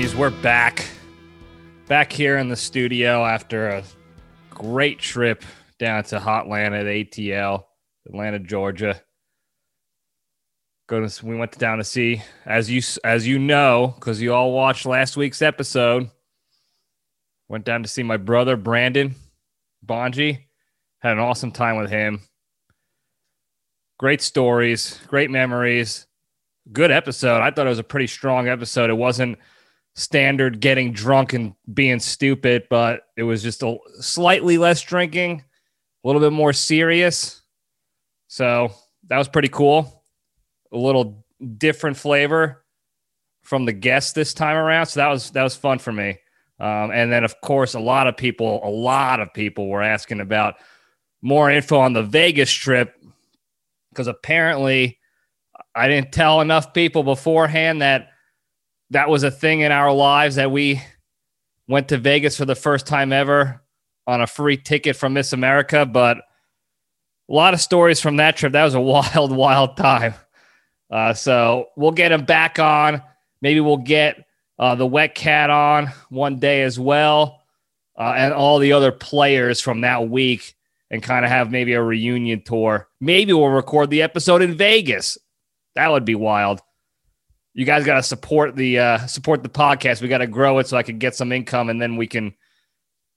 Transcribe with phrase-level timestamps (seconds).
[0.00, 0.86] Jabronis, we're back.
[1.86, 3.84] Back here in the studio after a
[4.48, 5.44] great trip
[5.78, 7.64] down to Hotlanta ATL,
[8.06, 9.02] Atlanta, Georgia.
[10.88, 14.52] Go to, we went down to see, as you as you know, because you all
[14.52, 16.10] watched last week's episode.
[17.50, 19.14] Went down to see my brother Brandon
[19.84, 20.44] Bonji.
[21.00, 22.22] Had an awesome time with him.
[23.98, 26.06] Great stories, great memories
[26.72, 27.40] good episode.
[27.40, 28.90] I thought it was a pretty strong episode.
[28.90, 29.38] It wasn't
[29.94, 35.44] standard getting drunk and being stupid, but it was just a slightly less drinking,
[36.04, 37.42] a little bit more serious.
[38.28, 38.72] So
[39.08, 40.04] that was pretty cool.
[40.72, 41.24] A little
[41.58, 42.64] different flavor
[43.42, 44.86] from the guests this time around.
[44.86, 46.18] So that was that was fun for me.
[46.60, 50.20] Um, and then of course a lot of people, a lot of people were asking
[50.20, 50.56] about
[51.22, 52.94] more info on the Vegas trip
[53.90, 54.98] because apparently
[55.74, 58.10] I didn't tell enough people beforehand that
[58.90, 60.80] that was a thing in our lives that we
[61.68, 63.62] went to Vegas for the first time ever
[64.06, 65.86] on a free ticket from Miss America.
[65.86, 66.22] But a
[67.32, 68.52] lot of stories from that trip.
[68.52, 70.14] That was a wild, wild time.
[70.90, 73.02] Uh, so we'll get him back on.
[73.42, 74.24] Maybe we'll get
[74.58, 77.42] uh, the Wet Cat on one day as well,
[77.98, 80.54] uh, and all the other players from that week,
[80.90, 82.88] and kind of have maybe a reunion tour.
[83.00, 85.16] Maybe we'll record the episode in Vegas
[85.74, 86.60] that would be wild.
[87.54, 90.00] You guys got to support the uh, support the podcast.
[90.00, 92.34] We got to grow it so I can get some income, and then we can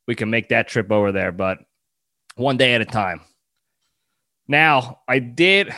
[0.08, 1.32] we can make that trip over there.
[1.32, 1.60] But
[2.36, 3.22] one day at a time.
[4.48, 5.74] Now, I did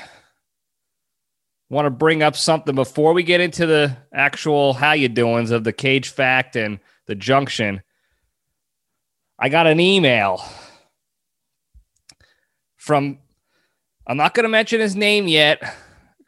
[1.70, 5.64] want to bring up something before we get into the actual how you doings of
[5.64, 7.82] the cage fact and the junction.
[9.38, 10.44] I got an email
[12.78, 13.20] from
[14.08, 15.62] I'm not going to mention his name yet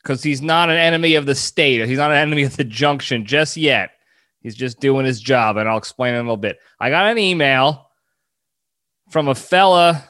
[0.07, 1.85] because he's not an enemy of the state.
[1.85, 3.89] He's not an enemy of the junction just yet.
[4.39, 6.59] He's just doing his job, and I'll explain in a little bit.
[6.79, 7.89] I got an email
[9.09, 10.01] from a fella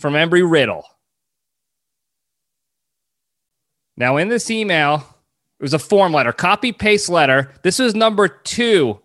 [0.00, 0.84] from Embry Riddle.
[3.96, 4.96] Now, in this email,
[5.58, 7.54] it was a form letter, copy paste letter.
[7.62, 9.00] This was number two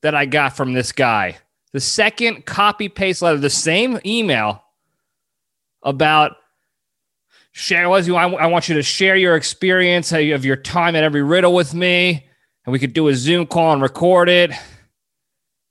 [0.00, 1.36] that I got from this guy.
[1.72, 4.64] The second copy paste letter, the same email
[5.84, 6.32] about
[7.52, 8.16] share was you.
[8.16, 11.74] I, I want you to share your experience of your time at Embry Riddle with
[11.74, 12.26] me,
[12.64, 14.50] and we could do a Zoom call and record it.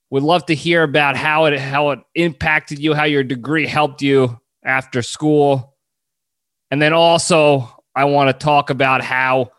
[0.10, 4.02] We'd love to hear about how it how it impacted you, how your degree helped
[4.02, 5.76] you after school,
[6.70, 9.52] and then also I want to talk about how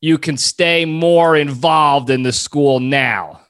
[0.00, 3.40] you can stay more involved in the school now.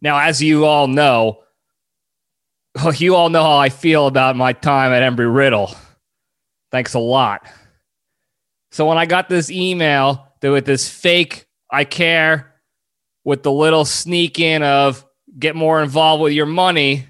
[0.00, 1.42] Now, as you all know,
[2.78, 5.74] Oh, you all know how I feel about my time at Embry Riddle.
[6.70, 7.46] Thanks a lot.
[8.70, 12.54] So when I got this email that with this fake I care
[13.24, 15.04] with the little sneak in of
[15.38, 17.06] get more involved with your money,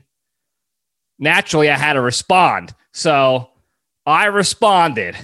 [1.18, 2.74] naturally I had to respond.
[2.92, 3.50] So
[4.06, 5.16] I responded.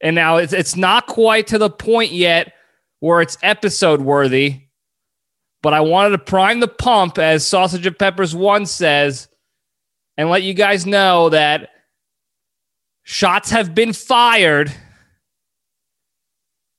[0.00, 2.52] And now it's it's not quite to the point yet
[3.00, 4.60] where it's episode worthy,
[5.60, 9.28] but I wanted to prime the pump as Sausage and Peppers 1 says
[10.18, 11.70] and let you guys know that
[13.04, 14.70] shots have been fired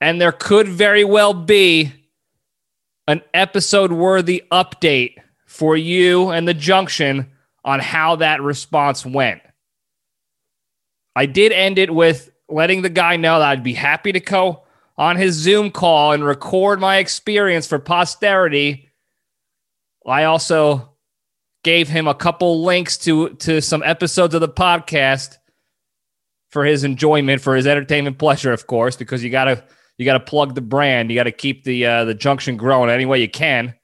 [0.01, 1.91] and there could very well be
[3.07, 5.15] an episode worthy update
[5.47, 7.31] for you and the junction
[7.65, 9.41] on how that response went.
[11.15, 14.63] I did end it with letting the guy know that I'd be happy to go
[14.97, 18.89] on his Zoom call and record my experience for posterity.
[20.05, 20.89] I also
[21.63, 25.35] gave him a couple links to to some episodes of the podcast
[26.49, 29.63] for his enjoyment, for his entertainment pleasure, of course, because you gotta
[29.97, 33.19] you gotta plug the brand, you gotta keep the uh, the junction growing any way
[33.19, 33.75] you can.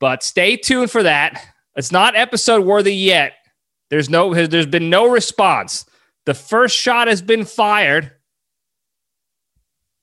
[0.00, 1.44] But stay tuned for that.
[1.76, 3.34] It's not episode worthy yet.
[3.90, 5.84] There's no there's been no response.
[6.24, 8.12] The first shot has been fired,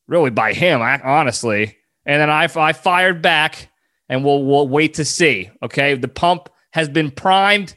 [0.08, 3.70] really by him, honestly, and then I I fired back
[4.10, 5.50] and we'll we'll wait to see.
[5.64, 7.76] Okay, the pump has been primed,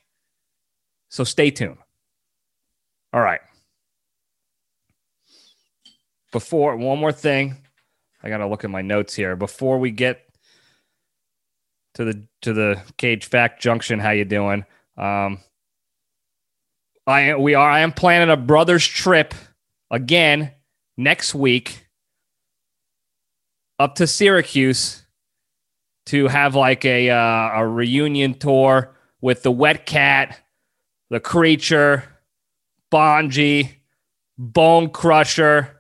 [1.10, 1.78] so stay tuned.
[3.12, 3.40] All right.
[6.32, 7.56] Before one more thing,
[8.22, 10.26] I got to look at my notes here before we get
[11.94, 13.98] to the to the cage fact junction.
[13.98, 14.64] How you doing?
[14.96, 15.40] Um,
[17.06, 17.68] I we are.
[17.68, 19.34] I am planning a brothers trip
[19.90, 20.52] again
[20.96, 21.86] next week
[23.78, 25.01] up to Syracuse
[26.06, 30.40] to have like a uh, a reunion tour with the Wet Cat,
[31.10, 32.04] the Creature,
[32.90, 33.76] Bonji,
[34.36, 35.78] Bone Crusher,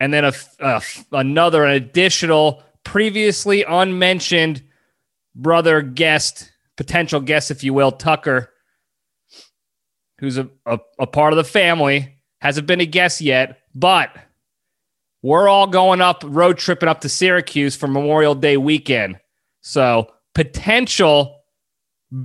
[0.00, 0.82] and then a, a
[1.12, 4.62] another an additional previously unmentioned
[5.34, 8.50] brother guest, potential guest, if you will, Tucker,
[10.18, 14.10] who's a, a, a part of the family, hasn't been a guest yet, but
[15.28, 19.20] we're all going up road tripping up to Syracuse for Memorial Day weekend.
[19.60, 21.42] So potential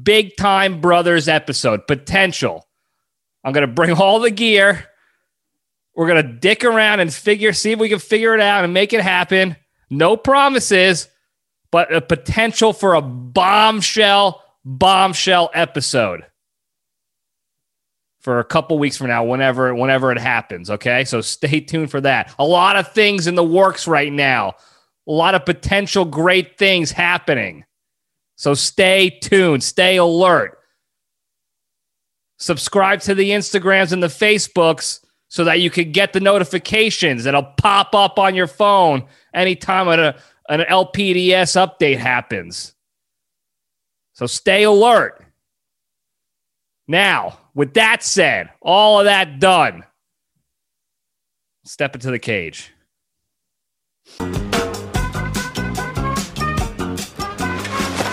[0.03, 1.85] big time brothers episode.
[1.85, 2.65] Potential.
[3.43, 4.85] I'm gonna bring all the gear.
[5.93, 8.93] We're gonna dick around and figure, see if we can figure it out and make
[8.93, 9.57] it happen.
[9.89, 11.09] No promises,
[11.71, 16.23] but a potential for a bombshell, bombshell episode
[18.23, 20.69] for a couple weeks from now, whenever whenever it happens.
[20.69, 22.33] Okay, so stay tuned for that.
[22.39, 24.53] A lot of things in the works right now.
[25.07, 27.65] A lot of potential great things happening.
[28.37, 30.57] So stay tuned, stay alert.
[32.39, 37.43] Subscribe to the Instagrams and the Facebooks so that you can get the notifications that'll
[37.43, 40.15] pop up on your phone anytime a,
[40.47, 42.73] an LPDS update happens.
[44.13, 45.25] So stay alert.
[46.87, 49.83] Now, with that said, all of that done,
[51.65, 52.71] step into the cage.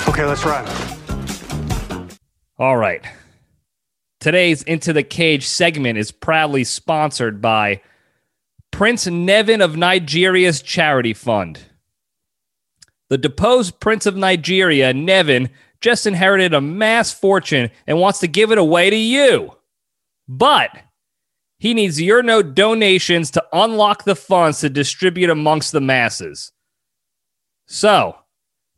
[0.09, 0.67] Okay, let's run.
[2.59, 3.03] All right.
[4.21, 7.81] Today's Into the Cage segment is proudly sponsored by
[8.71, 11.61] Prince Nevin of Nigeria's Charity Fund.
[13.09, 15.49] The deposed Prince of Nigeria, Nevin,
[15.81, 19.57] just inherited a mass fortune and wants to give it away to you.
[20.29, 20.71] But
[21.59, 26.53] he needs your note donations to unlock the funds to distribute amongst the masses.
[27.67, 28.17] So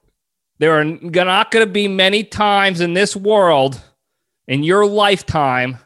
[0.58, 3.80] there are not going to be many times in this world,
[4.48, 5.78] in your lifetime,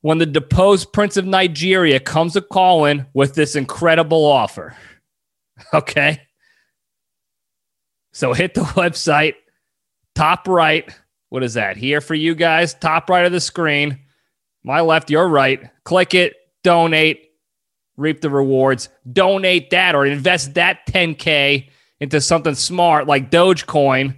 [0.00, 4.76] when the deposed Prince of Nigeria comes a calling with this incredible offer.
[5.74, 6.22] Okay.
[8.12, 9.34] So hit the website,
[10.14, 10.88] top right.
[11.30, 11.76] What is that?
[11.76, 13.98] Here for you guys, top right of the screen.
[14.62, 15.68] My left, your right.
[15.84, 17.32] Click it, donate,
[17.96, 18.88] reap the rewards.
[19.12, 24.16] Donate that or invest that 10K into something smart like Dogecoin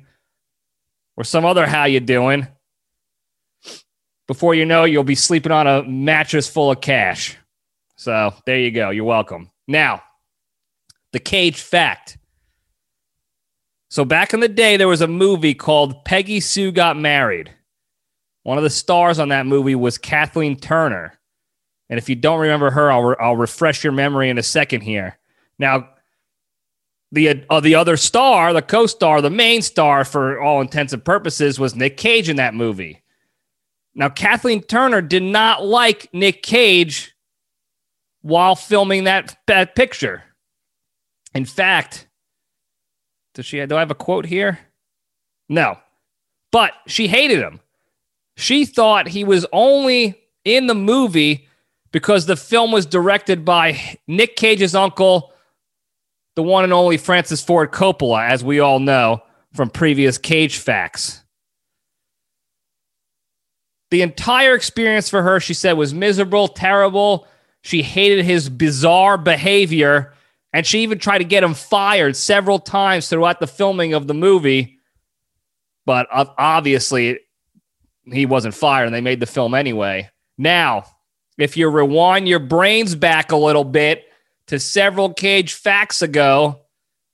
[1.17, 2.47] or some other how you doing.
[4.27, 7.37] Before you know, you'll be sleeping on a mattress full of cash.
[7.97, 8.91] So there you go.
[8.91, 9.51] You're welcome.
[9.67, 10.03] Now,
[11.13, 12.17] the cage fact.
[13.89, 17.53] So back in the day, there was a movie called Peggy Sue Got Married.
[18.45, 21.19] One of the stars on that movie was Kathleen Turner.
[21.89, 24.83] And if you don't remember her, I'll, re- I'll refresh your memory in a second
[24.83, 25.19] here.
[25.59, 25.89] Now,
[27.13, 31.59] the uh, the other star, the co-star, the main star for all intents and purposes
[31.59, 33.03] was Nick Cage in that movie.
[33.95, 37.15] Now, Kathleen Turner did not like Nick Cage
[38.23, 40.23] while filming that, that picture.
[41.35, 42.07] In fact,
[43.35, 43.65] does she?
[43.67, 44.59] Do I have a quote here?
[45.49, 45.79] No,
[46.53, 47.61] but she hated him.
[48.37, 51.49] She thought he was only in the movie
[51.93, 55.30] because the film was directed by Nick Cage's uncle,
[56.37, 59.23] the one and only Francis Ford Coppola, as we all know
[59.53, 61.23] from previous Cage facts.
[63.91, 67.27] The entire experience for her, she said, was miserable, terrible.
[67.63, 70.15] She hated his bizarre behavior
[70.53, 74.15] and she even tried to get him fired several times throughout the filming of the
[74.15, 74.79] movie.
[75.87, 77.21] But obviously,
[78.05, 80.11] he wasn't fired and they made the film anyway.
[80.39, 80.85] Now,
[81.39, 84.05] if you rewind your brains back a little bit
[84.51, 86.63] to several cage facts ago,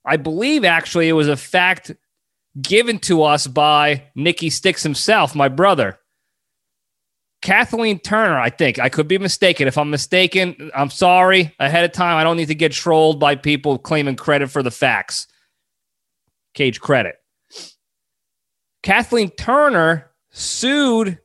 [0.06, 1.92] I believe actually it was a fact
[2.62, 5.98] given to us by Nikki Sticks himself, my brother.
[7.42, 8.78] Kathleen Turner, I think.
[8.78, 9.68] I could be mistaken.
[9.68, 12.16] If I'm mistaken, I'm sorry ahead of time.
[12.16, 15.26] I don't need to get trolled by people claiming credit for the facts.
[16.54, 17.16] Cage credit.
[18.82, 21.18] Kathleen Turner sued.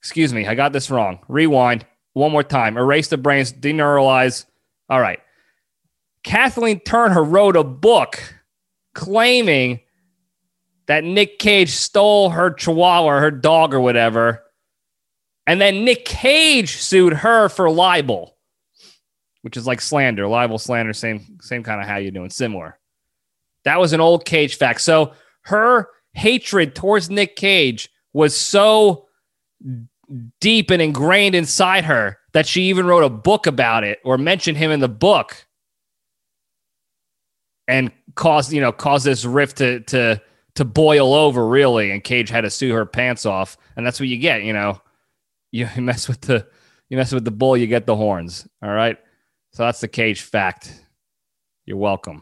[0.00, 1.18] Excuse me, I got this wrong.
[1.28, 1.84] Rewind
[2.14, 2.78] one more time.
[2.78, 4.46] Erase the brains, deneuralize.
[4.88, 5.20] All right.
[6.22, 8.22] Kathleen Turner wrote a book
[8.94, 9.80] claiming
[10.86, 14.42] that Nick Cage stole her chihuahua, her dog, or whatever
[15.46, 18.36] and then Nick Cage sued her for libel,
[19.42, 22.78] which is like slander, libel, slander, same same kind of how you're doing, similar.
[23.64, 24.80] That was an old Cage fact.
[24.80, 25.12] So
[25.42, 29.06] her hatred towards Nick Cage was so
[30.40, 34.58] deep and ingrained inside her that she even wrote a book about it or mentioned
[34.58, 35.46] him in the book
[37.66, 40.20] and caused you know caused this rift to to
[40.54, 43.56] to boil over really and cage had to sue her pants off.
[43.74, 44.82] And that's what you get you know.
[45.50, 46.46] You mess with the
[46.90, 48.98] you mess with the bull you get the horns all right?
[49.54, 50.78] So that's the cage fact.
[51.64, 52.20] You're welcome.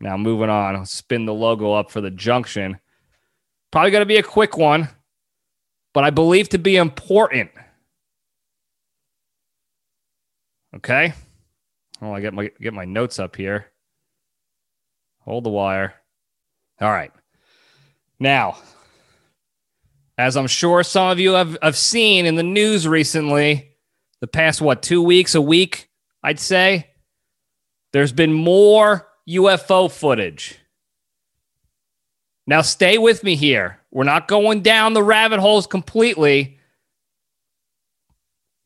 [0.00, 2.80] Now moving on I'll spin the logo up for the junction.
[3.70, 4.88] Probably going to be a quick one
[5.94, 7.50] but i believe to be important
[10.74, 11.12] okay
[12.00, 13.66] well i get my get my notes up here
[15.20, 15.94] hold the wire
[16.82, 17.12] all right.
[18.18, 18.58] Now,
[20.18, 23.76] as I'm sure some of you have, have seen in the news recently,
[24.20, 25.88] the past, what, two weeks, a week,
[26.24, 26.88] I'd say,
[27.92, 30.58] there's been more UFO footage.
[32.48, 33.78] Now, stay with me here.
[33.92, 36.58] We're not going down the rabbit holes completely,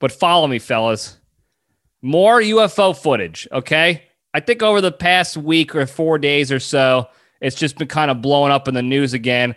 [0.00, 1.15] but follow me, fellas.
[2.02, 4.04] More UFO footage, okay?
[4.34, 7.08] I think over the past week or four days or so,
[7.40, 9.54] it's just been kind of blowing up in the news again.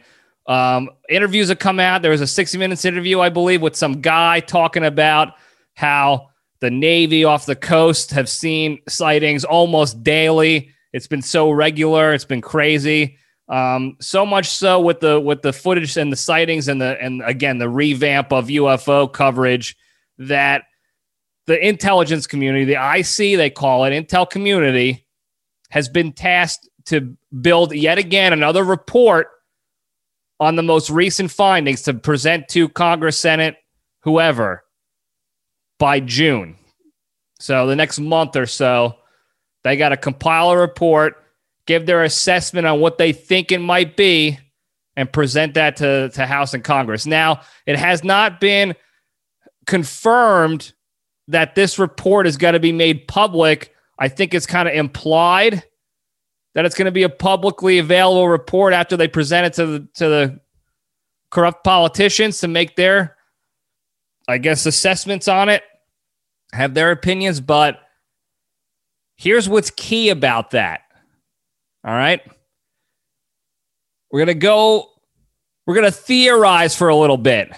[0.48, 2.02] Um, interviews have come out.
[2.02, 5.34] There was a 60 Minutes interview, I believe, with some guy talking about
[5.76, 6.30] how
[6.60, 10.72] the Navy off the coast have seen sightings almost daily.
[10.92, 12.14] It's been so regular.
[12.14, 13.18] It's been crazy.
[13.48, 17.24] Um, so much so with the with the footage and the sightings and the and
[17.24, 19.76] again the revamp of UFO coverage
[20.20, 20.66] that
[21.50, 25.08] the intelligence community, the IC they call it, intel community,
[25.72, 29.30] has been tasked to build yet again another report
[30.40, 33.56] on the most recent findings to present to Congress, Senate,
[34.02, 34.64] whoever
[35.80, 36.56] by June.
[37.40, 38.98] So the next month or so,
[39.64, 41.16] they got to compile a report,
[41.66, 44.38] give their assessment on what they think it might be,
[44.96, 47.08] and present that to, to House and Congress.
[47.08, 48.76] Now, it has not been
[49.66, 50.74] confirmed
[51.30, 53.74] that this report is going to be made public.
[53.98, 55.64] I think it's kind of implied
[56.56, 59.88] that it's going to be a publicly available report after they present it to the
[59.96, 60.40] to the
[61.32, 63.16] corrupt politicians to make their
[64.28, 65.64] I guess assessments on it,
[66.52, 67.80] have their opinions, but
[69.16, 70.82] here's what's key about that.
[71.84, 72.22] All right?
[74.12, 74.90] We're going to go
[75.66, 77.52] we're going to theorize for a little bit.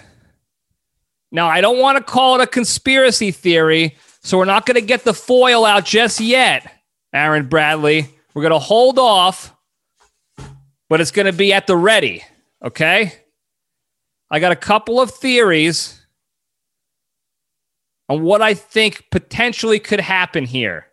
[1.32, 4.82] Now, I don't want to call it a conspiracy theory, so we're not going to
[4.82, 6.72] get the foil out just yet,
[7.14, 8.10] Aaron Bradley.
[8.34, 9.56] We're going to hold off,
[10.90, 12.24] but it's going to be at the ready.
[12.64, 13.14] Okay.
[14.30, 16.06] I got a couple of theories
[18.08, 20.88] on what I think potentially could happen here.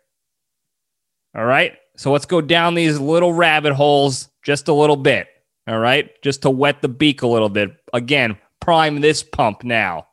[1.35, 1.77] All right.
[1.95, 5.27] So let's go down these little rabbit holes just a little bit.
[5.67, 6.09] All right.
[6.21, 7.71] Just to wet the beak a little bit.
[7.93, 10.07] Again, prime this pump now.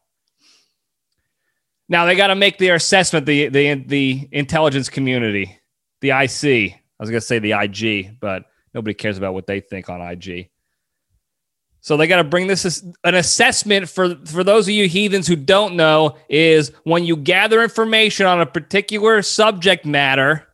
[1.88, 5.58] Now they got to make their assessment, the, the, the intelligence community,
[6.00, 6.72] the IC.
[6.74, 10.50] I was to say the IG, but nobody cares about what they think on IG.
[11.86, 15.36] So they got to bring this an assessment for for those of you heathens who
[15.36, 20.48] don't know is when you gather information on a particular subject matter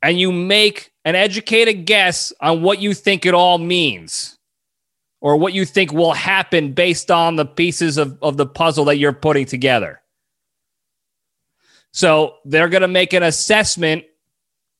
[0.00, 4.37] and you make an educated guess on what you think it all means
[5.20, 8.98] or what you think will happen based on the pieces of, of the puzzle that
[8.98, 10.00] you're putting together.
[11.92, 14.04] So they're going to make an assessment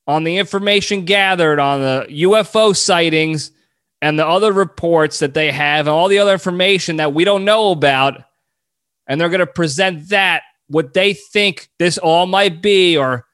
[0.07, 3.51] on the information gathered on the UFO sightings
[4.01, 7.45] and the other reports that they have and all the other information that we don't
[7.45, 8.23] know about.
[9.07, 13.27] And they're going to present that, what they think this all might be or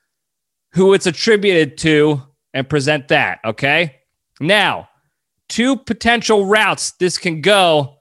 [0.72, 3.40] who it's attributed to, and present that.
[3.44, 3.96] Okay.
[4.40, 4.88] Now,
[5.54, 7.94] two potential routes this can go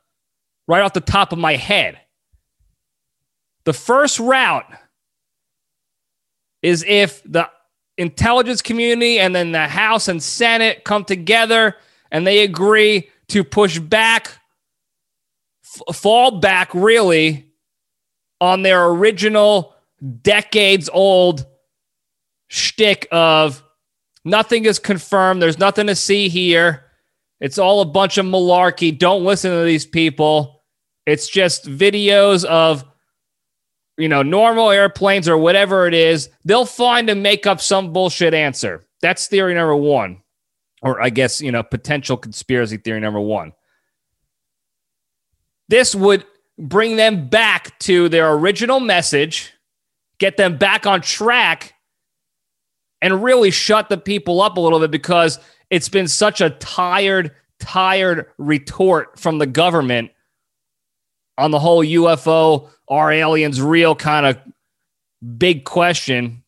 [0.68, 2.00] right off the top of my head.
[3.66, 4.66] The first route
[6.64, 7.48] is if the
[7.96, 11.76] intelligence community and then the House and Senate come together
[12.10, 14.40] and they agree to push back,
[15.64, 17.52] f- fall back really
[18.42, 19.76] on their original
[20.24, 21.46] decades old
[22.48, 23.62] shtick of
[24.26, 25.40] nothing is confirmed.
[25.40, 26.90] There's nothing to see here.
[27.44, 28.98] It's all a bunch of malarkey.
[28.98, 30.64] Don't listen to these people.
[31.06, 32.84] It's just videos of
[33.98, 38.34] you know, normal airplanes or whatever it is, they'll find and make up some bullshit
[38.34, 38.84] answer.
[39.02, 40.22] That's theory number one.
[40.82, 43.54] Or I guess, you know, potential conspiracy theory number one.
[45.70, 46.26] This would
[46.58, 49.54] bring them back to their original message,
[50.20, 51.73] get them back on track,
[53.04, 55.38] and really shut the people up a little bit because
[55.70, 60.12] it's been such a tired, tired retort from the government
[61.38, 64.38] on the whole UFO are aliens real kind of
[65.38, 66.44] big question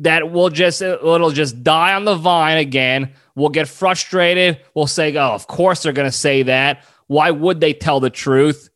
[0.00, 3.14] that will just it'll just die on the vine again.
[3.34, 4.60] We'll get frustrated.
[4.74, 6.84] We'll say, "Oh, of course they're going to say that.
[7.06, 8.68] Why would they tell the truth?"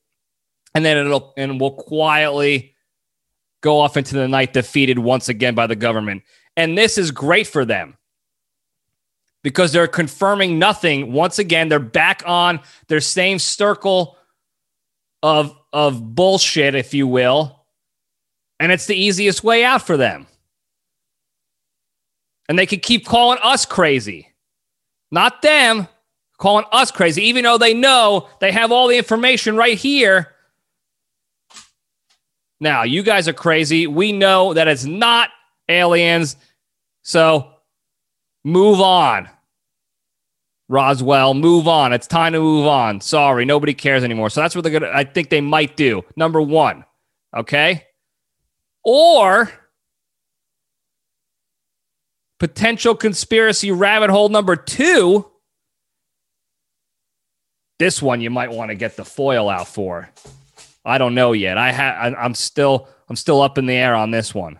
[0.74, 2.74] And then it'll and we'll quietly
[3.60, 6.22] go off into the night defeated once again by the government.
[6.56, 7.96] And this is great for them
[9.42, 11.12] because they're confirming nothing.
[11.12, 14.16] Once again, they're back on their same circle
[15.22, 17.64] of of bullshit, if you will.
[18.60, 20.26] And it's the easiest way out for them.
[22.48, 24.28] And they could keep calling us crazy.
[25.10, 25.88] Not them,
[26.38, 30.32] calling us crazy, even though they know they have all the information right here.
[32.60, 33.86] Now, you guys are crazy.
[33.86, 35.30] We know that it's not
[35.72, 36.36] aliens.
[37.02, 37.50] So
[38.44, 39.28] move on.
[40.68, 41.92] Roswell, move on.
[41.92, 43.00] It's time to move on.
[43.00, 44.30] Sorry, nobody cares anymore.
[44.30, 44.90] So that's what they're gonna.
[44.92, 46.02] I think they might do.
[46.16, 46.84] Number one,
[47.36, 47.84] okay,
[48.82, 49.50] or
[52.38, 55.28] potential conspiracy rabbit hole number two.
[57.78, 60.08] This one you might want to get the foil out for.
[60.84, 61.58] I don't know yet.
[61.58, 64.58] I ha- I'm still I'm still up in the air on this one.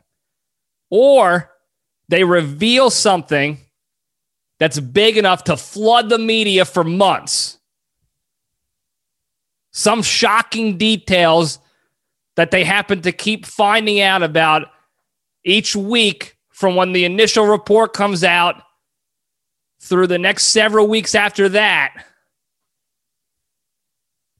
[0.92, 1.50] Or
[2.08, 3.56] they reveal something
[4.58, 7.58] that's big enough to flood the media for months.
[9.70, 11.60] Some shocking details
[12.36, 14.68] that they happen to keep finding out about
[15.44, 18.56] each week from when the initial report comes out
[19.80, 22.04] through the next several weeks after that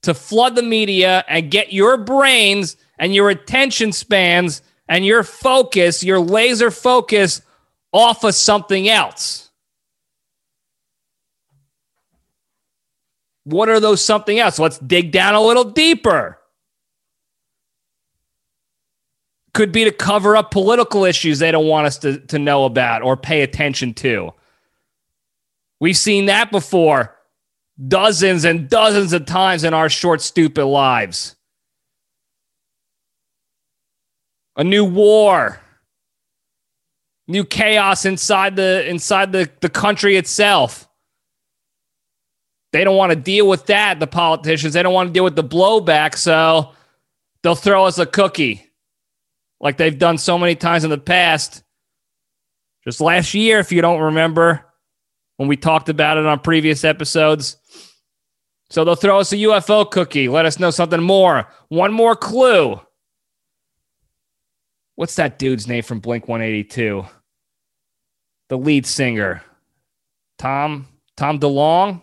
[0.03, 4.61] to flood the media and get your brains and your attention spans
[4.93, 7.41] and your focus, your laser focus
[7.93, 9.51] off of something else.
[13.45, 14.59] What are those something else?
[14.59, 16.39] Let's dig down a little deeper.
[19.55, 23.01] Could be to cover up political issues they don't want us to, to know about
[23.01, 24.33] or pay attention to.
[25.81, 27.17] We've seen that before
[27.89, 31.35] dozens and dozens of times in our short, stupid lives.
[34.57, 35.61] A new war,
[37.27, 40.89] new chaos inside the inside the, the country itself.
[42.73, 44.75] They don't want to deal with that, the politicians.
[44.75, 46.73] They don't want to deal with the blowback, so
[47.43, 48.67] they'll throw us a cookie
[49.61, 51.63] like they've done so many times in the past.
[52.85, 54.67] Just last year, if you don't remember,
[55.37, 57.57] when we talked about it on previous episodes.
[58.71, 61.49] So they'll throw us a UFO cookie, let us know something more.
[61.69, 62.81] One more clue.
[65.03, 67.05] What's that dude's name from Blink 182?
[68.49, 69.43] The lead singer.
[70.39, 70.87] Tom
[71.17, 72.01] Tom DeLonge.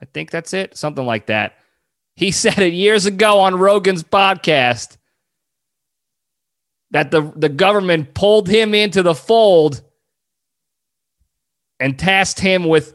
[0.00, 0.78] I think that's it.
[0.78, 1.58] Something like that.
[2.14, 4.96] He said it years ago on Rogan's podcast
[6.90, 9.82] that the, the government pulled him into the fold
[11.78, 12.94] and tasked him with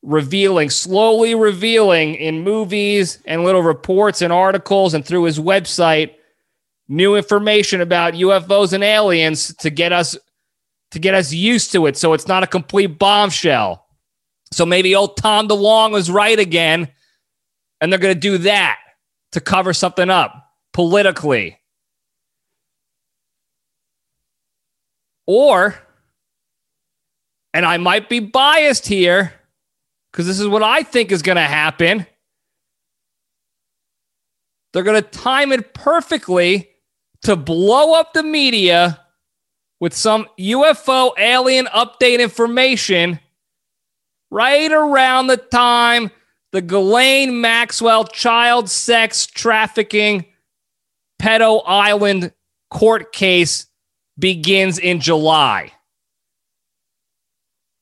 [0.00, 6.14] revealing, slowly revealing in movies and little reports and articles and through his website
[6.88, 10.16] new information about UFOs and aliens to get us
[10.92, 13.86] to get us used to it so it's not a complete bombshell.
[14.52, 16.88] So maybe old Tom DeLonge was right again,
[17.80, 18.78] and they're going to do that
[19.32, 20.32] to cover something up
[20.72, 21.58] politically.
[25.26, 25.74] Or,
[27.52, 29.32] and I might be biased here
[30.12, 32.06] because this is what I think is going to happen.
[34.72, 36.70] They're going to time it perfectly
[37.22, 39.00] to blow up the media
[39.80, 43.20] with some UFO alien update information
[44.30, 46.10] right around the time
[46.52, 50.24] the Ghislaine Maxwell child sex trafficking
[51.20, 52.32] pedo island
[52.70, 53.66] court case
[54.18, 55.72] begins in July.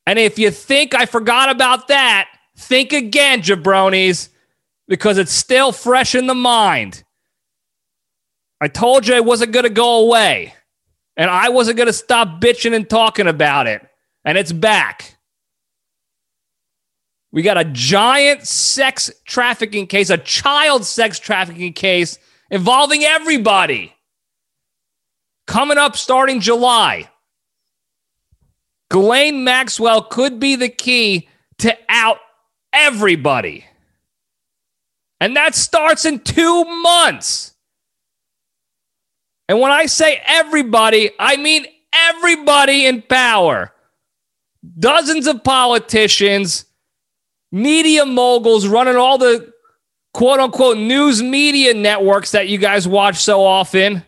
[0.06, 4.28] And if you think I forgot about that, think again, jabronis,
[4.88, 7.04] because it's still fresh in the mind.
[8.64, 10.54] I told you I wasn't going to go away,
[11.18, 13.86] and I wasn't going to stop bitching and talking about it,
[14.24, 15.18] and it's back.
[17.30, 22.18] We got a giant sex trafficking case, a child sex trafficking case
[22.50, 23.92] involving everybody.
[25.46, 27.10] Coming up starting July.
[28.88, 32.16] Ghislaine Maxwell could be the key to out
[32.72, 33.66] everybody.
[35.20, 37.53] And that starts in two months.
[39.48, 43.72] And when I say everybody, I mean everybody in power.
[44.78, 46.64] Dozens of politicians
[47.54, 49.52] media moguls running all the
[50.12, 54.02] quote unquote news media networks that you guys watch so often,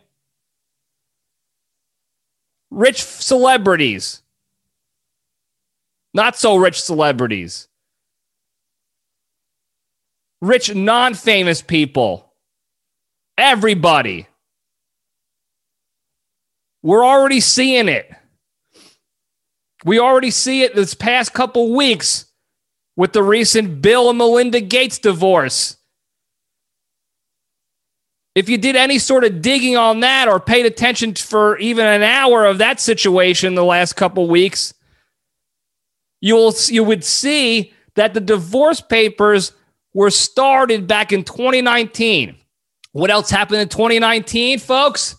[2.70, 4.22] rich celebrities,
[6.12, 7.68] not so rich celebrities,
[10.40, 12.32] rich non famous people,
[13.38, 14.26] everybody.
[16.86, 18.08] We're already seeing it.
[19.84, 22.26] We already see it this past couple weeks
[22.94, 25.78] with the recent Bill and Melinda Gates divorce.
[28.36, 32.04] If you did any sort of digging on that or paid attention for even an
[32.04, 34.72] hour of that situation the last couple weeks,
[36.20, 39.50] you'll you would see that the divorce papers
[39.92, 42.36] were started back in 2019.
[42.92, 45.16] What else happened in 2019, folks?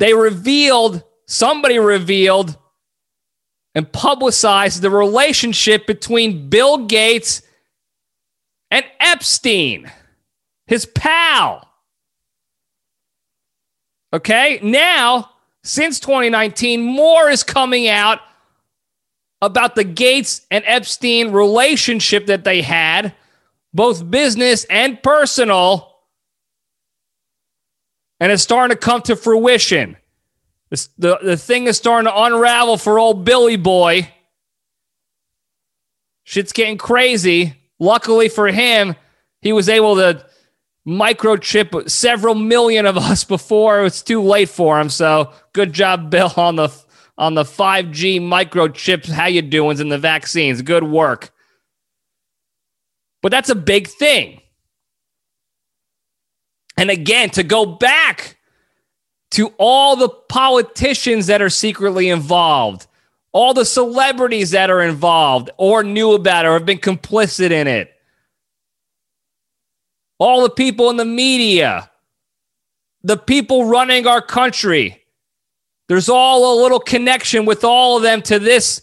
[0.00, 2.58] They revealed, somebody revealed
[3.76, 7.42] and publicized the relationship between Bill Gates
[8.72, 9.88] and Epstein
[10.70, 11.68] his pal.
[14.12, 15.30] Okay, now,
[15.64, 18.20] since 2019, more is coming out
[19.42, 23.14] about the Gates and Epstein relationship that they had,
[23.74, 25.89] both business and personal,
[28.20, 29.96] and it's starting to come to fruition.
[30.70, 34.08] The, the thing is starting to unravel for old Billy Boy.
[36.22, 37.54] Shit's getting crazy.
[37.80, 38.94] Luckily for him,
[39.40, 40.24] he was able to
[40.86, 44.90] microchip several million of us before it's too late for him.
[44.90, 46.72] So good job, Bill, on the
[47.18, 49.08] on the 5G microchips.
[49.08, 50.62] How you doing in the vaccines?
[50.62, 51.30] Good work.
[53.22, 54.40] But that's a big thing.
[56.80, 58.38] And again, to go back
[59.32, 62.88] to all the politicians that are secretly involved,
[63.30, 67.68] all the celebrities that are involved or knew about it or have been complicit in
[67.68, 67.94] it
[70.20, 71.90] all the people in the media,
[73.02, 75.02] the people running our country.
[75.88, 78.82] There's all a little connection with all of them to this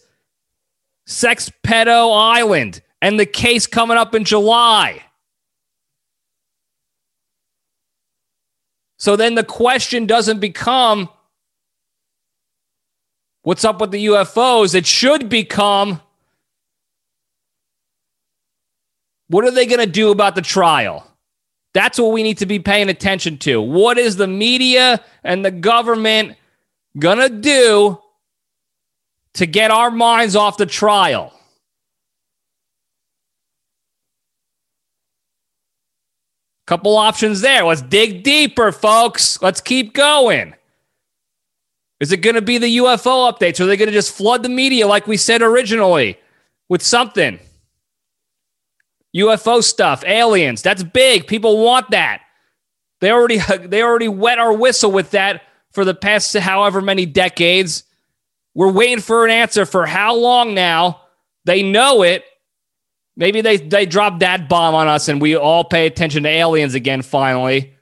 [1.06, 5.04] sex pedo island and the case coming up in July.
[8.98, 11.10] So then the question doesn't become
[13.44, 14.76] what's up with the UFOs.
[14.76, 16.02] It should become
[19.28, 21.06] what are they going to do about the trial?
[21.74, 23.62] That's what we need to be paying attention to.
[23.62, 26.36] What is the media and the government
[26.98, 28.00] going to do
[29.34, 31.37] to get our minds off the trial?
[36.67, 37.63] Couple options there.
[37.63, 39.41] Let's dig deeper, folks.
[39.41, 40.53] Let's keep going.
[42.01, 43.60] Is it going to be the UFO updates?
[43.62, 46.19] Are they going to just flood the media like we said originally
[46.67, 47.39] with something?
[49.15, 50.62] UFO stuff, aliens.
[50.62, 51.25] That's big.
[51.25, 52.21] People want that.
[52.99, 57.84] They already they already wet our whistle with that for the past however many decades.
[58.53, 61.01] We're waiting for an answer for how long now.
[61.45, 62.25] They know it.
[63.17, 66.75] Maybe they they drop that bomb on us and we all pay attention to aliens
[66.75, 67.73] again finally.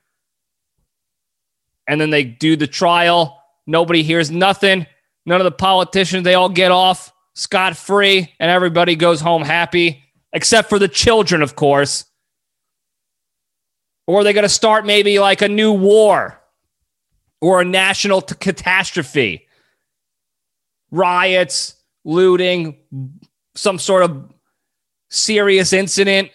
[1.88, 3.44] And then they do the trial.
[3.68, 4.88] Nobody hears nothing.
[5.26, 10.02] None of the politicians, they all get off scot free and everybody goes home happy
[10.32, 12.06] except for the children, of course.
[14.08, 16.40] Or are they going to start maybe like a new war
[17.42, 19.48] or a national t- catastrophe?
[20.92, 22.78] Riots, looting,
[23.56, 24.32] some sort of
[25.10, 26.30] serious incident.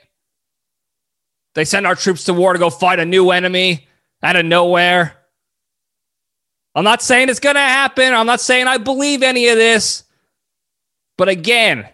[1.55, 3.89] They send our troops to war to go fight a new enemy
[4.23, 5.17] out of nowhere.
[6.75, 8.15] I'm not saying it's going to happen.
[8.15, 10.05] I'm not saying I believe any of this.
[11.19, 11.89] But again,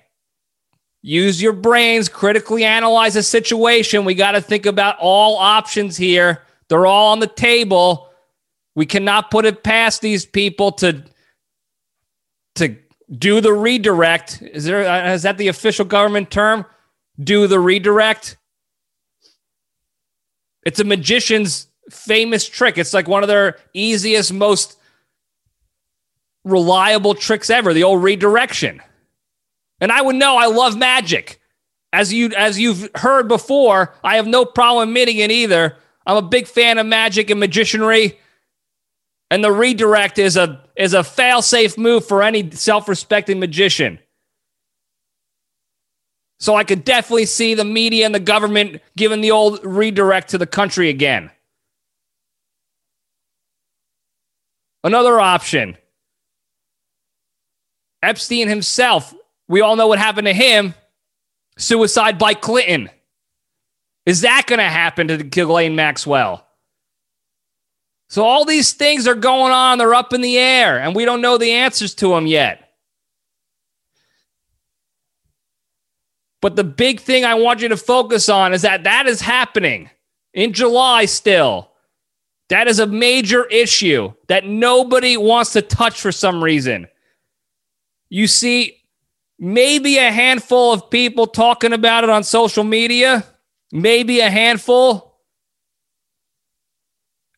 [1.02, 4.04] use your brains, critically analyze a situation.
[4.04, 6.42] We got to think about all options here.
[6.68, 8.10] They're all on the table.
[8.74, 11.02] We cannot put it past these people to
[12.56, 12.76] to
[13.10, 14.42] do the redirect.
[14.42, 16.64] Is there uh, is that the official government term?
[17.22, 18.36] Do the redirect.
[20.64, 22.76] It's a magician's famous trick.
[22.78, 24.78] It's like one of their easiest, most
[26.44, 28.82] reliable tricks ever, the old redirection.
[29.80, 31.40] And I would know I love magic.
[31.92, 35.76] As you as you've heard before, I have no problem admitting it either.
[36.06, 38.16] I'm a big fan of magic and magicianry.
[39.30, 43.98] And the redirect is a is a fail-safe move for any self-respecting magician.
[46.38, 50.38] So I could definitely see the media and the government giving the old redirect to
[50.38, 51.30] the country again.
[54.84, 55.76] Another option.
[58.02, 59.14] Epstein himself
[59.48, 60.74] we all know what happened to him
[61.56, 62.90] suicide by Clinton.
[64.04, 66.45] Is that going to happen to Ghislaine Maxwell?
[68.08, 71.20] So all these things are going on, they're up in the air, and we don't
[71.20, 72.66] know the answers to them yet.
[76.40, 79.90] But the big thing I want you to focus on is that that is happening
[80.32, 81.72] in July still.
[82.48, 86.86] That is a major issue that nobody wants to touch for some reason.
[88.08, 88.84] You see
[89.38, 93.24] maybe a handful of people talking about it on social media,
[93.72, 95.15] maybe a handful.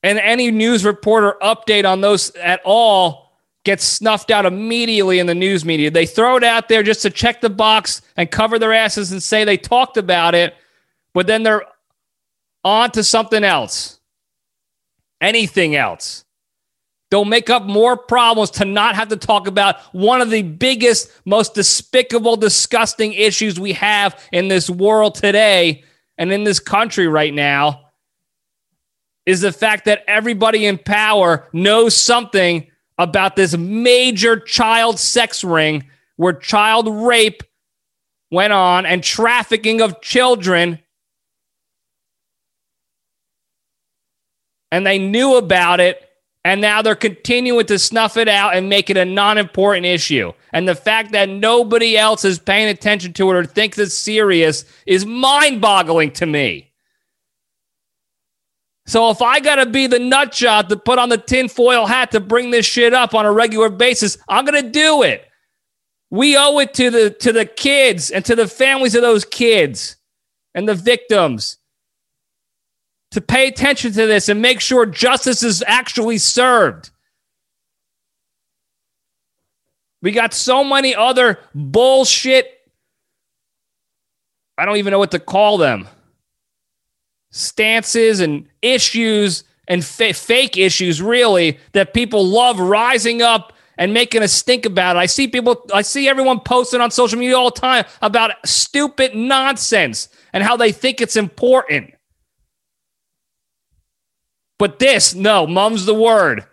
[0.03, 3.29] And any news reporter update on those at all
[3.65, 5.91] gets snuffed out immediately in the news media.
[5.91, 9.23] They throw it out there just to check the box and cover their asses and
[9.23, 10.55] say they talked about it,
[11.13, 11.65] but then they're
[12.65, 13.99] on to something else.
[15.21, 16.25] Anything else.
[17.11, 21.11] They'll make up more problems to not have to talk about one of the biggest,
[21.25, 25.85] most despicable, disgusting issues we have in this world today
[26.19, 27.88] and in this country right now
[29.29, 35.87] is the fact that everybody in power knows something about this major child sex ring
[36.17, 37.43] where child rape
[38.31, 40.79] went on and trafficking of children.
[44.73, 46.09] And they knew about it
[46.43, 50.33] and now they're continuing to snuff it out and make it a non important issue.
[50.55, 54.64] And the fact that nobody else is paying attention to it or thinks it's serious
[54.87, 56.67] is mind boggling to me.
[58.88, 62.11] So if I got to be the nut job to put on the tinfoil hat
[62.12, 65.29] to bring this shit up on a regular basis, I'm to do it.
[66.09, 69.96] We owe it to the to the kids and to the families of those kids
[70.55, 71.59] and the victims
[73.11, 76.88] to pay attention to this and make sure justice is actually served.
[80.01, 82.46] We got so many other bullshit.
[84.57, 85.88] I don't even know what to call them.
[87.31, 94.23] Stances and issues and fa- fake issues, really, that people love rising up and making
[94.23, 94.99] a stink about it.
[94.99, 99.14] I see people, I see everyone posting on social media all the time about stupid
[99.14, 101.95] nonsense and how they think it's important.
[104.59, 106.45] But this, no, mum's the word.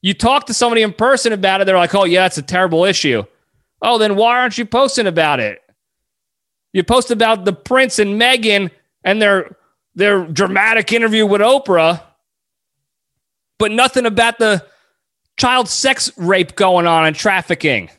[0.00, 2.84] You talk to somebody in person about it, they're like, oh, yeah, it's a terrible
[2.84, 3.22] issue.
[3.80, 5.60] Oh, then why aren't you posting about it?
[6.72, 8.70] You post about the Prince and Meghan
[9.04, 9.56] and their
[9.94, 12.02] their dramatic interview with Oprah,
[13.58, 14.64] but nothing about the
[15.36, 17.90] child sex rape going on and trafficking.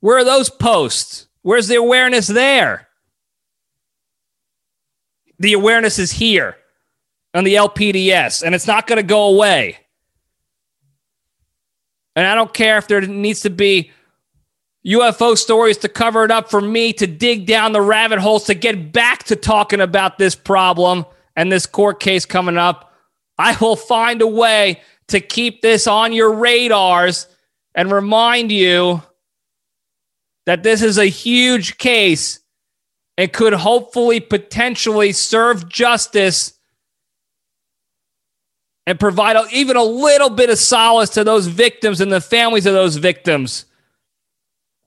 [0.00, 1.26] Where are those posts?
[1.42, 2.88] Where's the awareness there?
[5.38, 6.56] The awareness is here
[7.34, 9.78] on the LPDS, and it's not going to go away.
[12.14, 13.90] And I don't care if there needs to be
[14.86, 18.54] UFO stories to cover it up for me to dig down the rabbit holes to
[18.54, 22.92] get back to talking about this problem and this court case coming up.
[23.38, 27.26] I will find a way to keep this on your radars
[27.74, 29.02] and remind you
[30.46, 32.40] that this is a huge case
[33.16, 36.58] and could hopefully potentially serve justice
[38.86, 42.74] and provide even a little bit of solace to those victims and the families of
[42.74, 43.66] those victims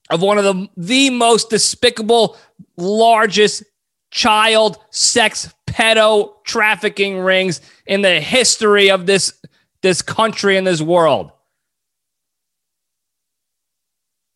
[0.10, 2.38] of one of the, the most despicable,
[2.78, 3.64] largest
[4.12, 9.34] child sex pedo trafficking rings in the history of this,
[9.82, 11.32] this country and this world.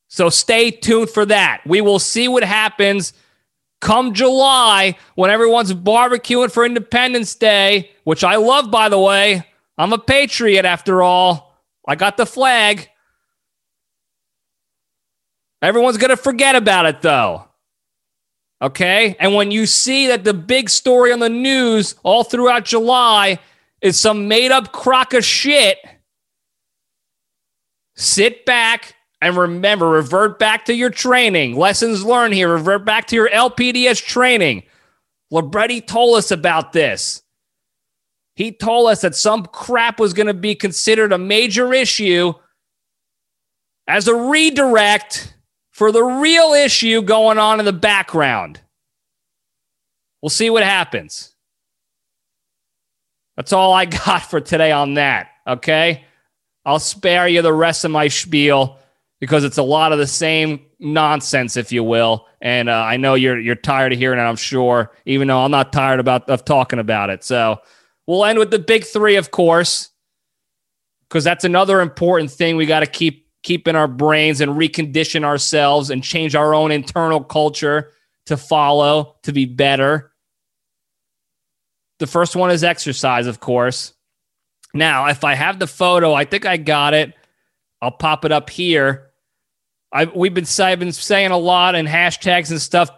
[0.10, 1.62] So stay tuned for that.
[1.66, 3.14] We will see what happens
[3.80, 9.46] come July when everyone's barbecuing for Independence Day, which I love, by the way.
[9.78, 11.58] I'm a patriot after all.
[11.88, 12.89] I got the flag.
[15.62, 17.46] Everyone's going to forget about it though.
[18.62, 19.16] Okay.
[19.20, 23.40] And when you see that the big story on the news all throughout July
[23.82, 25.78] is some made up crock of shit,
[27.96, 31.56] sit back and remember, revert back to your training.
[31.56, 32.52] Lessons learned here.
[32.52, 34.64] Revert back to your LPDS training.
[35.32, 37.22] Libretti told us about this.
[38.36, 42.34] He told us that some crap was going to be considered a major issue
[43.86, 45.34] as a redirect
[45.80, 48.62] for the real issue going on in the background.
[50.22, 51.34] We'll see what happens.
[53.36, 55.30] That's all I got for today on that.
[55.48, 56.04] Okay.
[56.66, 58.78] I'll spare you the rest of my spiel
[59.20, 62.28] because it's a lot of the same nonsense, if you will.
[62.42, 64.24] And uh, I know you're you're tired of hearing it.
[64.24, 67.24] I'm sure, even though I'm not tired about of talking about it.
[67.24, 67.60] So
[68.10, 69.92] We'll end with the big three, of course,
[71.08, 75.24] because that's another important thing we got to keep keep in our brains and recondition
[75.24, 77.94] ourselves and change our own internal culture
[78.26, 80.12] to follow to be better.
[82.00, 83.94] the first one is exercise, of course.
[84.74, 87.14] Now, if I have the photo, I think I got it.
[87.82, 89.10] I'll pop it up here.
[89.92, 92.92] I we've been I've been saying a lot and hashtags and stuff.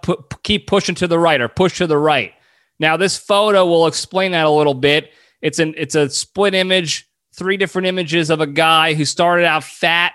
[0.44, 2.34] Keep pushing to the right or push to the right.
[2.80, 5.12] Now, this photo will explain that a little bit.
[5.42, 9.64] It's an it's a split image, three different images of a guy who started out
[9.64, 10.14] fat,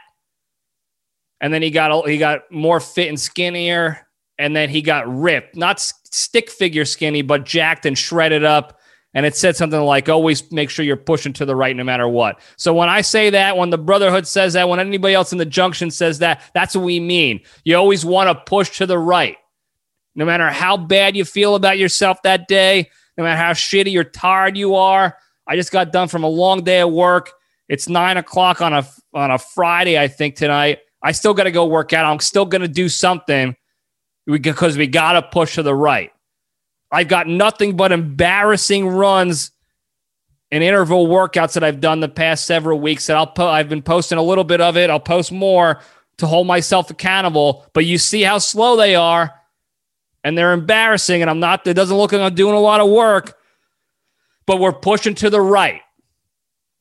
[1.40, 4.06] and then he got he got more fit and skinnier,
[4.38, 5.56] and then he got ripped.
[5.56, 8.78] Not stick figure skinny, but jacked and shredded up.
[9.14, 12.06] And it said something like, always make sure you're pushing to the right no matter
[12.06, 12.38] what.
[12.58, 15.46] So when I say that, when the Brotherhood says that, when anybody else in the
[15.46, 17.40] junction says that, that's what we mean.
[17.64, 19.38] You always want to push to the right.
[20.16, 24.04] No matter how bad you feel about yourself that day, no matter how shitty or
[24.04, 25.16] tired you are.
[25.46, 27.32] I just got done from a long day of work.
[27.68, 30.80] It's nine o'clock on a on a Friday, I think, tonight.
[31.06, 32.04] I still got to go work out.
[32.04, 33.54] I'm still going to do something
[34.26, 36.10] because we got to push to the right.
[36.90, 39.52] I've got nothing but embarrassing runs
[40.50, 43.82] and interval workouts that I've done the past several weeks that I'll po- I've been
[43.82, 44.90] posting a little bit of it.
[44.90, 45.80] I'll post more
[46.18, 49.32] to hold myself accountable, but you see how slow they are
[50.24, 52.90] and they're embarrassing and I'm not it doesn't look like I'm doing a lot of
[52.90, 53.38] work,
[54.44, 55.82] but we're pushing to the right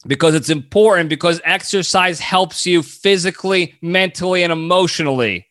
[0.07, 5.47] because it's important because exercise helps you physically, mentally and emotionally.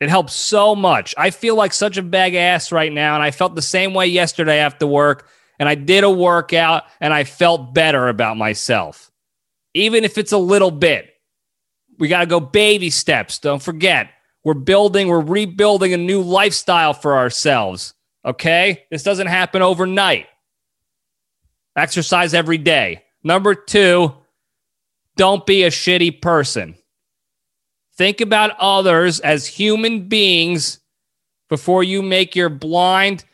[0.00, 1.14] It helps so much.
[1.18, 3.14] I feel like such a bag ass right now.
[3.14, 5.28] And I felt the same way yesterday after work.
[5.58, 9.10] And I did a workout and I felt better about myself,
[9.74, 11.12] even if it's a little bit.
[11.98, 13.38] We got to go baby steps.
[13.38, 14.08] Don't forget,
[14.42, 17.92] we're building, we're rebuilding a new lifestyle for ourselves.
[18.24, 18.84] Okay.
[18.90, 20.26] This doesn't happen overnight.
[21.76, 23.04] Exercise every day.
[23.22, 24.14] Number two,
[25.16, 26.74] don't be a shitty person.
[27.96, 30.80] Think about others as human beings
[31.48, 33.24] before you make your blind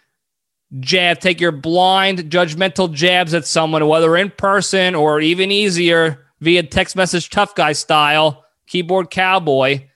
[0.81, 6.63] jab, take your blind judgmental jabs at someone, whether in person or even easier via
[6.63, 9.87] text message, tough guy style, keyboard cowboy.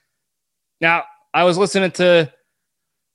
[0.81, 2.33] Now, I was listening to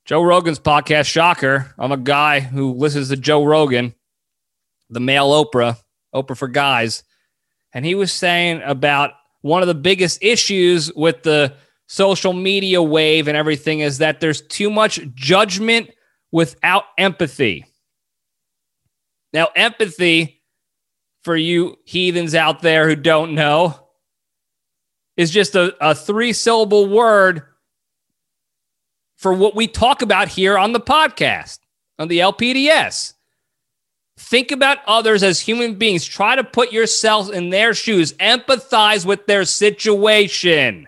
[0.06, 1.74] Joe Rogan's podcast, Shocker.
[1.78, 3.95] I'm a guy who listens to Joe Rogan,
[4.96, 5.78] the male Oprah,
[6.16, 7.04] Oprah for guys.
[7.74, 11.54] And he was saying about one of the biggest issues with the
[11.88, 15.92] social media wave and everything is that there's too much judgment
[16.32, 17.66] without empathy.
[19.34, 20.42] Now, empathy,
[21.24, 23.78] for you heathens out there who don't know,
[25.18, 27.44] is just a, a three syllable word
[29.18, 31.60] for what we talk about here on the podcast,
[32.00, 33.15] on the LPDS.
[34.18, 36.06] Think about others as human beings.
[36.06, 38.14] Try to put yourself in their shoes.
[38.14, 40.88] Empathize with their situation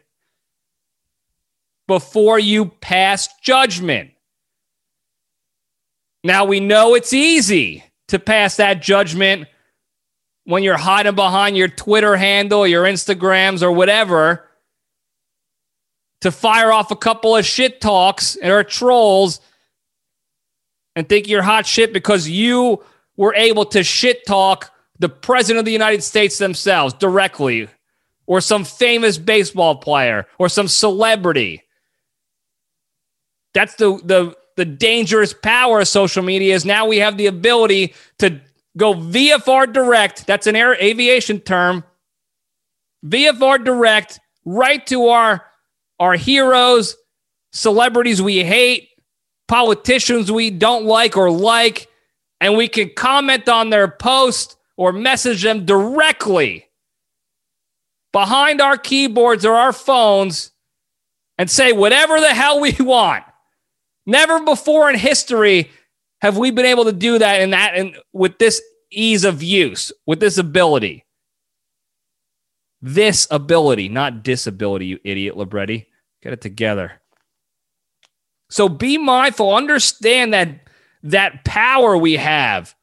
[1.88, 4.12] before you pass judgment.
[6.24, 9.48] Now, we know it's easy to pass that judgment
[10.46, 14.48] when you're hiding behind your Twitter handle, your Instagrams, or whatever
[16.22, 19.40] to fire off a couple of shit talks or trolls
[20.96, 22.84] and think you're hot shit because you
[23.18, 27.68] were able to shit talk the president of the United States themselves directly,
[28.26, 31.64] or some famous baseball player, or some celebrity.
[33.54, 37.94] That's the the the dangerous power of social media is now we have the ability
[38.20, 38.42] to
[38.76, 40.26] go VFR direct.
[40.26, 41.84] That's an air aviation term.
[43.06, 45.46] VFR direct right to our
[46.00, 46.96] our heroes,
[47.52, 48.90] celebrities we hate,
[49.48, 51.87] politicians we don't like or like
[52.40, 56.68] and we can comment on their post or message them directly
[58.14, 60.52] behind our keyboards or our phones
[61.38, 63.24] and say whatever the hell we want.
[64.06, 65.70] Never before in history
[66.22, 69.92] have we been able to do that in that and with this ease of use,
[70.06, 71.06] with this ability.
[72.82, 75.88] This ability, not disability, you idiot, Libretti.
[76.22, 77.02] Get it together.
[78.50, 80.67] So be mindful, understand that
[81.04, 82.76] that power we have.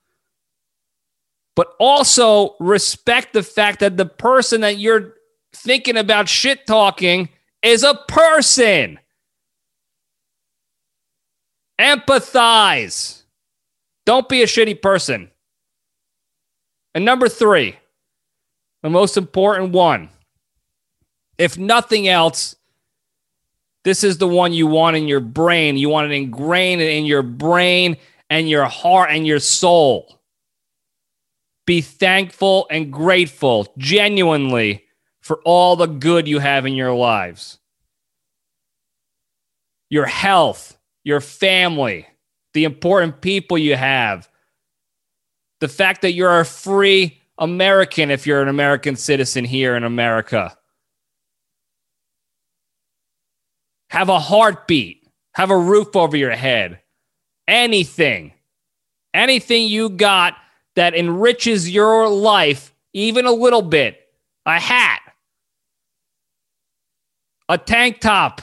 [1.56, 5.14] But also respect the fact that the person that you're
[5.52, 7.28] thinking about shit talking
[7.62, 8.98] is a person.
[11.80, 13.22] Empathize.
[14.04, 15.30] Don't be a shitty person.
[16.94, 17.76] And number three,
[18.82, 20.10] the most important one,
[21.38, 22.54] if nothing else,
[23.84, 25.76] this is the one you want in your brain.
[25.76, 27.96] You want it ingrained in your brain
[28.30, 30.20] and your heart and your soul.
[31.66, 34.84] Be thankful and grateful genuinely
[35.20, 37.58] for all the good you have in your lives.
[39.90, 42.06] Your health, your family,
[42.52, 44.28] the important people you have,
[45.60, 50.56] The fact that you're a free American if you're an American citizen here in America.
[53.94, 56.80] Have a heartbeat, have a roof over your head.
[57.46, 58.32] Anything,
[59.14, 60.34] anything you got
[60.74, 64.00] that enriches your life even a little bit.
[64.46, 65.00] A hat,
[67.48, 68.42] a tank top,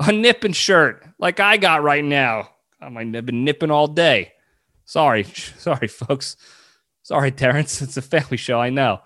[0.00, 2.48] a nipping shirt like I got right now.
[2.80, 4.32] I might have been nipping all day.
[4.86, 5.24] Sorry,
[5.58, 6.38] sorry, folks.
[7.02, 7.82] Sorry, Terrence.
[7.82, 8.62] It's a family show.
[8.62, 9.02] I know.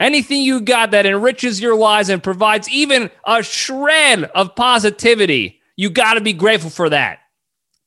[0.00, 5.90] Anything you got that enriches your lives and provides even a shred of positivity, you
[5.90, 7.18] got to be grateful for that.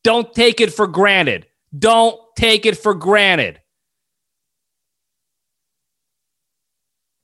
[0.04, 1.48] Don't take it for granted.
[1.78, 3.60] Don't take it for granted.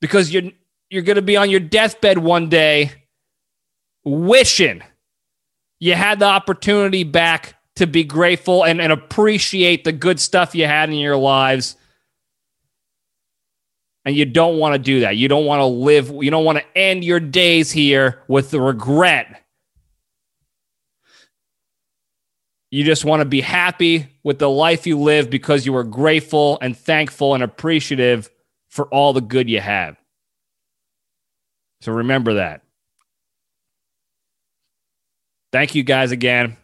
[0.01, 0.51] Because you're
[0.89, 2.91] you're going to be on your deathbed one day
[4.03, 4.81] wishing
[5.79, 10.65] you had the opportunity back to be grateful and, and appreciate the good stuff you
[10.65, 11.77] had in your lives.
[14.09, 15.17] And you don't want to do that.
[15.17, 18.59] You don't want to live, you don't want to end your days here with the
[18.59, 19.43] regret.
[22.71, 26.57] You just want to be happy with the life you live because you are grateful
[26.59, 28.31] and thankful and appreciative
[28.71, 29.95] for all the good you have.
[31.81, 32.63] So remember that.
[35.51, 36.57] Thank you guys again.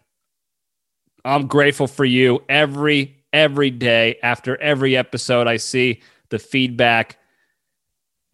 [1.24, 7.20] I'm grateful for you every every day after every episode I see the feedback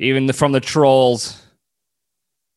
[0.01, 1.41] even the, from the trolls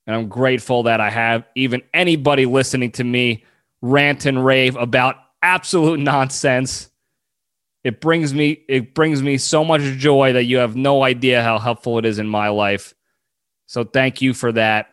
[0.06, 3.44] and I'm grateful that I have even anybody listening to me
[3.80, 6.90] rant and rave about absolute nonsense.
[7.84, 11.58] It brings me it brings me so much joy that you have no idea how
[11.58, 12.94] helpful it is in my life.
[13.66, 14.88] So thank you for that.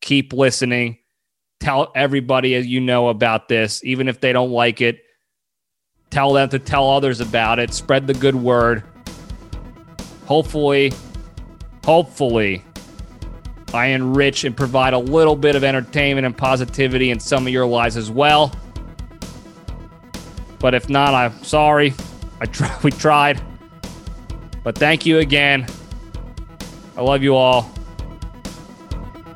[0.00, 0.98] Keep listening
[1.60, 5.02] tell everybody as you know about this, even if they don't like it.
[6.08, 7.72] Tell them to tell others about it.
[7.72, 8.82] Spread the good word.
[10.26, 10.92] Hopefully,
[11.84, 12.64] hopefully,
[13.72, 17.66] I enrich and provide a little bit of entertainment and positivity in some of your
[17.66, 18.52] lives as well.
[20.58, 21.94] But if not, I'm sorry.
[22.40, 23.40] I try, we tried.
[24.62, 25.66] But thank you again.
[26.96, 27.70] I love you all.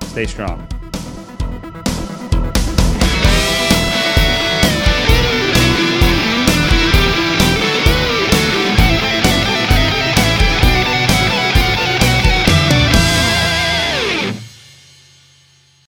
[0.03, 0.69] Stay strong.